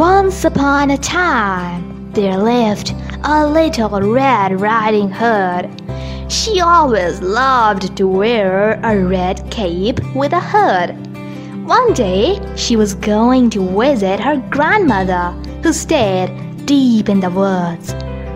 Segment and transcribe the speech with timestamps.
[0.00, 5.68] Once upon a time, there lived a little Red Riding Hood.
[6.32, 10.96] She always loved to wear a red cape with a hood.
[11.66, 15.32] One day, she was going to visit her grandmother,
[15.62, 17.92] who stayed deep in the woods.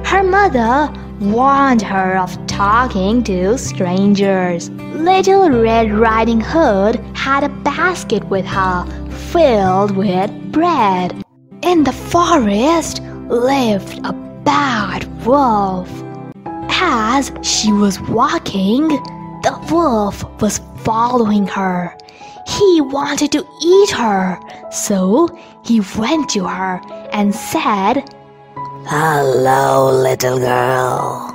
[0.06, 4.68] Her mother warned her of talking to strangers.
[4.68, 8.84] Little Red Riding Hood had a basket with her
[9.32, 11.23] filled with bread.
[11.64, 13.00] In the forest
[13.30, 14.12] lived a
[14.44, 15.88] bad wolf.
[16.68, 21.96] As she was walking, the wolf was following her.
[22.46, 24.38] He wanted to eat her,
[24.70, 25.26] so
[25.64, 26.82] he went to her
[27.12, 28.04] and said,
[28.84, 31.32] Hello, little girl.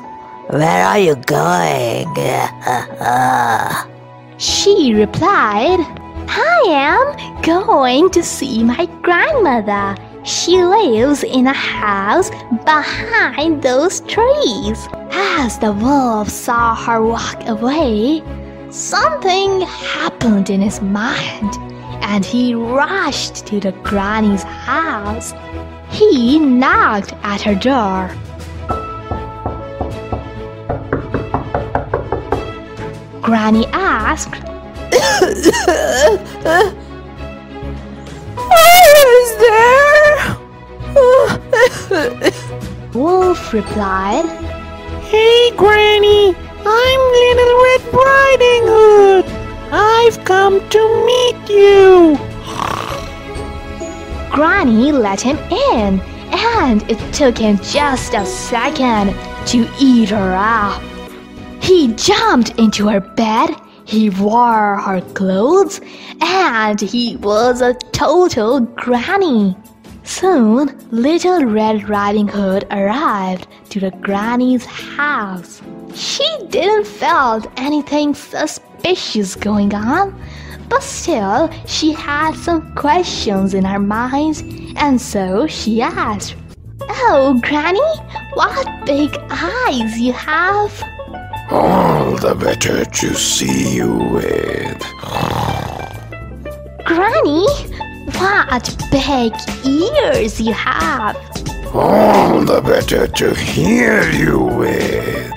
[0.51, 2.05] Where are you going?
[4.37, 5.79] She replied,
[6.29, 9.97] I am going to see my grandmother.
[10.23, 12.29] She lives in a house
[12.65, 14.87] behind those trees.
[15.11, 18.21] As the wolf saw her walk away,
[18.69, 21.55] something happened in his mind
[22.01, 25.33] and he rushed to the granny's house.
[25.89, 28.11] He knocked at her door.
[33.21, 34.33] Granny asked,
[39.11, 39.78] Is there?
[43.51, 44.25] Wolf replied,
[45.05, 49.25] Hey, Granny, I'm Little Red Riding Hood.
[49.71, 52.17] I've come to meet you.
[54.31, 55.99] Granny let him in,
[56.31, 59.15] and it took him just a second
[59.47, 60.81] to eat her up.
[61.61, 63.49] He jumped into her bed,
[63.85, 65.81] he wore her clothes,
[66.21, 69.55] and he was a total granny.
[70.09, 75.61] Soon, little Red Riding Hood arrived to the granny's house.
[75.93, 80.19] She didn't felt anything suspicious going on,
[80.67, 84.43] but still she had some questions in her mind,
[84.77, 86.35] and so she asked,
[86.81, 87.91] "Oh, Granny,
[88.33, 90.83] what big eyes you have!"
[91.51, 94.81] All the better to see you with.
[96.83, 97.45] Granny,
[98.17, 99.33] what big
[99.65, 101.15] ears you have!
[101.73, 105.33] All the better to hear you with.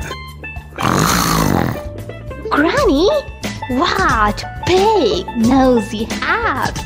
[2.50, 3.08] Granny,
[3.70, 6.76] what big nose you have!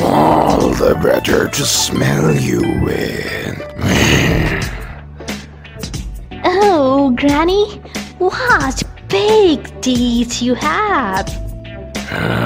[0.00, 3.40] All the better to smell you with.
[6.44, 7.80] Oh, Granny,
[8.18, 11.28] what big teeth you have!
[12.12, 12.39] Uh,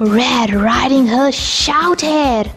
[0.00, 2.50] Red Riding Hood shouted.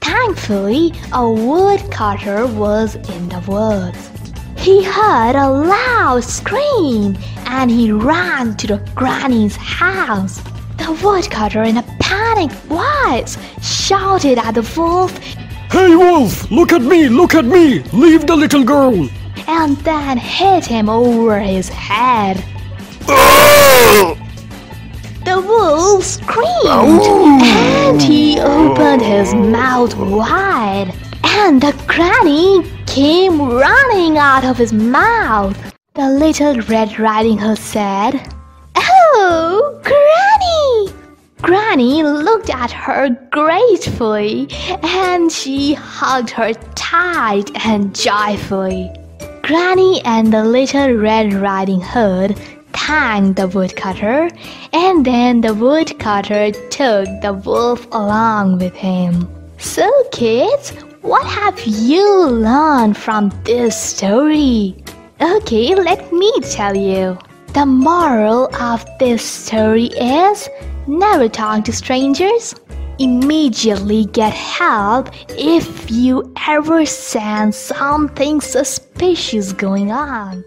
[0.00, 4.10] Thankfully, a woodcutter was in the woods.
[4.58, 10.42] He heard a loud scream and he ran to the granny's house.
[10.76, 15.18] The woodcutter, in a panicked voice, shouted at the wolf
[15.72, 17.80] Hey, Wolf, look at me, look at me.
[17.94, 19.08] Leave the little girl.
[19.48, 22.44] and then hit him over his head.
[23.08, 24.14] Ah!
[25.24, 30.92] The wolf screamed and he opened his mouth wide,
[31.24, 35.56] and the granny came running out of his mouth.
[35.94, 38.28] The little Red Riding Hood said,
[38.76, 40.21] Oh, Granny!
[41.42, 44.48] Granny looked at her gratefully
[44.82, 48.90] and she hugged her tight and joyfully.
[49.42, 52.38] Granny and the little Red Riding Hood
[52.72, 54.30] thanked the woodcutter,
[54.72, 59.28] and then the woodcutter took the wolf along with him.
[59.58, 60.70] So, kids,
[61.02, 64.76] what have you learned from this story?
[65.20, 67.18] Okay, let me tell you.
[67.54, 70.48] The moral of this story is
[70.86, 72.54] never talk to strangers.
[72.98, 80.42] Immediately get help if you ever sense something suspicious going on.